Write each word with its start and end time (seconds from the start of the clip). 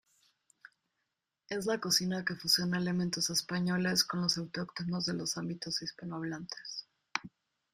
Es 1.49 1.67
la 1.67 1.79
cocina 1.79 2.25
que 2.25 2.33
fusiona 2.33 2.79
elementos 2.79 3.29
españoles 3.29 4.03
con 4.03 4.21
los 4.23 4.35
autóctonos 4.39 5.05
de 5.05 5.13
los 5.13 5.37
ámbitos 5.37 5.79
hispanohablantes. 5.83 6.87